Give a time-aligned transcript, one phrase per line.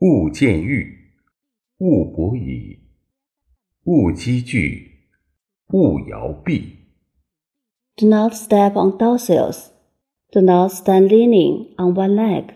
[0.00, 1.12] 勿见欲，
[1.76, 2.78] 勿博矣；
[3.84, 4.92] 勿积聚，
[5.74, 6.78] 勿摇臂。
[7.96, 9.66] Do not step on dorsals.
[10.32, 12.54] Do not stand leaning on one leg.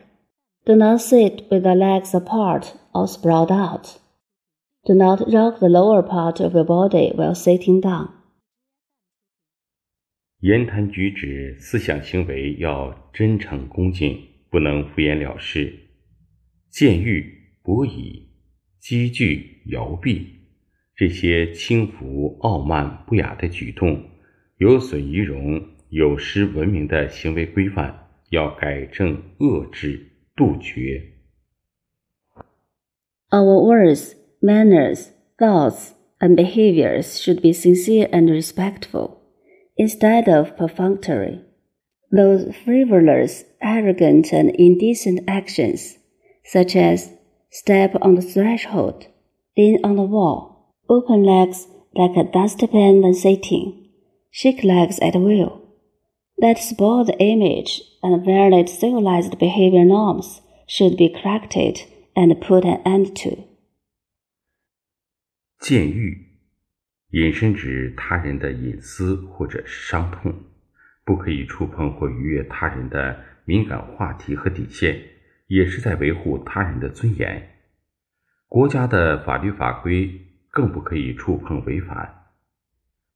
[0.65, 3.99] Do not sit with the legs apart or spread out.
[4.85, 8.09] Do not rock the lower part of your body while sitting down.
[10.41, 14.19] 言谈举止、思想行为要真诚恭敬，
[14.49, 15.84] 不能敷衍了事。
[16.75, 18.30] 见欲博矣，
[18.80, 20.27] 积聚摇臂，
[20.96, 24.02] 这些轻浮、傲慢、不雅的举动，
[24.56, 30.09] 有损仪容、有失文明的行为规范，要改正遏制。
[30.34, 31.12] 杜绝。
[33.30, 39.18] Our words, manners, thoughts, and behaviors should be sincere and respectful,
[39.77, 41.43] instead of perfunctory.
[42.10, 45.98] Those frivolous, arrogant, and indecent actions,
[46.44, 47.12] such as
[47.52, 49.05] step on the threshold,
[49.57, 53.90] lean on the wall, open legs like a dustpan when sitting,
[54.32, 55.62] shake legs at will,
[56.38, 61.82] that spoil the image and violate civilized behavior norms should be corrected
[62.15, 63.46] and put an end to.
[65.59, 66.16] 见欲，
[67.12, 70.34] 引申指他人的隐私或者是伤痛，
[71.03, 75.02] 不可以触碰或逾越他人的敏感话题和底线，
[75.47, 77.50] 也是在维护他人的尊严。
[78.48, 80.20] 国家的法律法规
[80.50, 82.26] 更不可以触碰违反。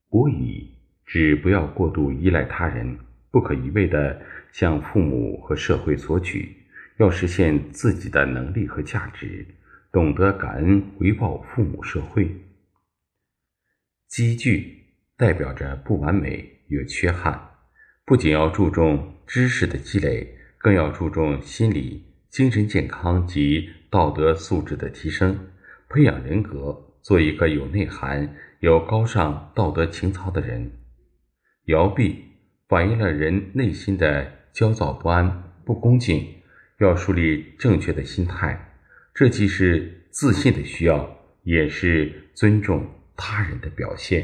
[0.09, 2.99] 博以指不要过度依赖他人。
[3.31, 6.57] 不可一味地向父母和社会索取，
[6.97, 9.47] 要实现自己的能力和价值，
[9.93, 12.27] 懂得感恩回报父母社会。
[14.07, 14.83] 积聚
[15.19, 17.51] 代表着不完美与缺憾，
[18.07, 25.39] 不仅要注重知识的积累，更要注重心理、精神健康及道德素质的提升，
[25.89, 30.71] 培养人格，做一个有内涵、有高尚道德情操的人。
[31.67, 32.27] 摇臂。
[32.69, 36.23] 反映了人内心的焦躁不安、不恭敬，
[36.81, 38.75] 要树立正确的心态，
[39.15, 42.87] 这既是自信的需要，也是尊重
[43.17, 44.23] 他人的表现。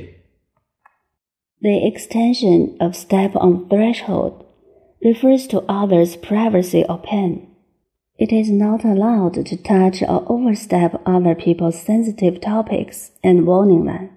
[1.63, 4.45] The extension of step on threshold
[5.01, 7.54] refers to others' privacy or pain.
[8.17, 14.11] It is not allowed to touch or overstep other people's sensitive topics and warning them,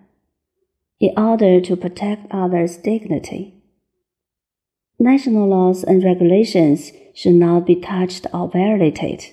[0.99, 3.55] in order to protect others' dignity.
[4.99, 9.25] National laws and regulations should not be touched or violated.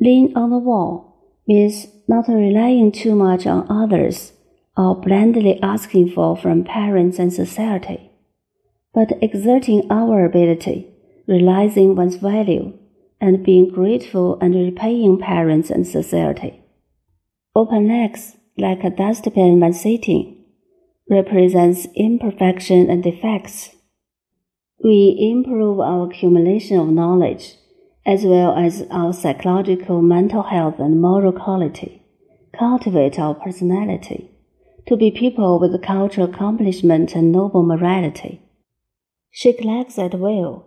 [0.00, 4.32] Lean on the wall means not relying too much on others
[4.76, 8.10] or blindly asking for from parents and society,
[8.92, 10.88] but exerting our ability,
[11.26, 12.72] realizing one's value,
[13.24, 16.62] and being grateful and repaying parents and society.
[17.56, 20.44] Open legs, like a dustpan when sitting,
[21.08, 23.74] represents imperfection and defects
[24.84, 27.54] we improve our accumulation of knowledge,
[28.04, 32.02] as well as our psychological, mental health, and moral quality,
[32.56, 34.30] cultivate our personality,
[34.86, 38.42] to be people with cultural accomplishment and noble morality.
[39.30, 40.66] Shake legs at will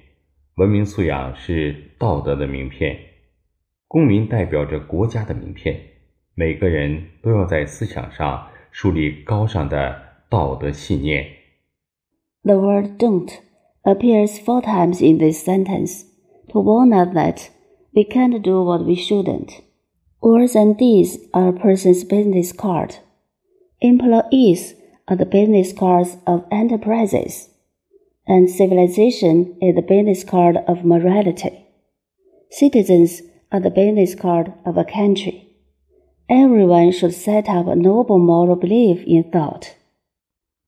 [0.55, 2.97] 文明素养是道德的名片，
[3.87, 5.79] 公民代表着国家的名片。
[6.33, 11.25] 每个人都要在思想上树立高尚的道德信念。
[12.43, 13.29] The word don't
[13.83, 16.03] appears four times in this sentence
[16.49, 17.49] to warn us that
[17.93, 19.59] we can't do what we shouldn't.
[20.21, 22.95] Words and deeds are a person's business card.
[23.79, 24.75] Employees
[25.05, 27.49] are the business cards of enterprises,
[28.31, 31.65] and civilization is the business card of morality.
[32.49, 35.49] Citizens are the business card of a country.
[36.29, 39.75] Everyone should set up a noble moral belief in thought.